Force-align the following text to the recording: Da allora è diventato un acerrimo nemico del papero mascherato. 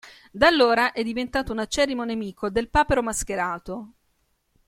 Da 0.31 0.47
allora 0.47 0.93
è 0.93 1.03
diventato 1.03 1.51
un 1.51 1.59
acerrimo 1.59 2.03
nemico 2.03 2.49
del 2.49 2.69
papero 2.69 3.03
mascherato. 3.03 3.91